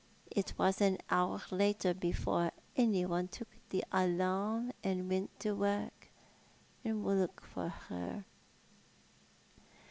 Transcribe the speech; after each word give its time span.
It 0.31 0.53
was 0.57 0.81
an 0.81 0.97
hour 1.11 1.43
later 1.51 1.93
before 1.93 2.53
any 2.75 3.05
one 3.05 3.27
00k 3.27 3.43
the 3.69 3.85
alarm 3.91 4.71
and 4.83 5.07
went 5.07 5.39
to 5.41 5.53
look 5.53 7.41
for 7.43 7.69
her." 7.69 8.25